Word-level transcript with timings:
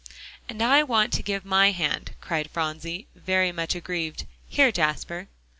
"And 0.49 0.63
I 0.63 0.81
want 0.81 1.13
to 1.13 1.21
give 1.21 1.45
my 1.45 1.69
hand," 1.69 2.15
cried 2.21 2.49
Phronsie, 2.49 3.05
very 3.13 3.51
much 3.51 3.75
aggrieved. 3.75 4.25
"Here, 4.49 4.71
Jasper." 4.71 5.27